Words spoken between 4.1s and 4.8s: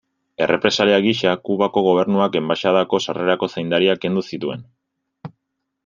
zituen.